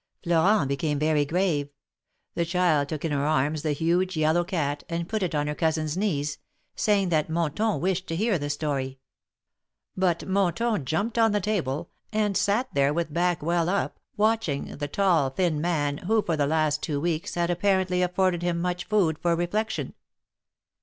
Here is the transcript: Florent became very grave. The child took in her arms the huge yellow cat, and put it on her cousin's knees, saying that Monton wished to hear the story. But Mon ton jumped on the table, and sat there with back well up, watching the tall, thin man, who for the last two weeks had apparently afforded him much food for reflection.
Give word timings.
Florent 0.23 0.67
became 0.67 0.97
very 0.97 1.25
grave. 1.25 1.69
The 2.33 2.43
child 2.43 2.89
took 2.89 3.05
in 3.05 3.11
her 3.11 3.23
arms 3.23 3.61
the 3.61 3.71
huge 3.71 4.17
yellow 4.17 4.43
cat, 4.43 4.83
and 4.89 5.07
put 5.07 5.21
it 5.21 5.35
on 5.35 5.45
her 5.45 5.53
cousin's 5.53 5.95
knees, 5.95 6.39
saying 6.75 7.09
that 7.09 7.29
Monton 7.29 7.79
wished 7.79 8.07
to 8.07 8.15
hear 8.15 8.39
the 8.39 8.49
story. 8.49 8.97
But 9.95 10.27
Mon 10.27 10.55
ton 10.55 10.85
jumped 10.85 11.19
on 11.19 11.33
the 11.33 11.39
table, 11.39 11.91
and 12.11 12.35
sat 12.35 12.73
there 12.73 12.95
with 12.95 13.13
back 13.13 13.43
well 13.43 13.69
up, 13.69 13.99
watching 14.17 14.75
the 14.77 14.87
tall, 14.87 15.29
thin 15.29 15.61
man, 15.61 15.99
who 15.99 16.23
for 16.23 16.35
the 16.35 16.47
last 16.47 16.81
two 16.81 16.99
weeks 16.99 17.35
had 17.35 17.51
apparently 17.51 18.01
afforded 18.01 18.41
him 18.41 18.59
much 18.59 18.85
food 18.85 19.19
for 19.19 19.35
reflection. 19.35 19.93